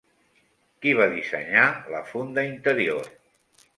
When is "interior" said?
2.55-3.13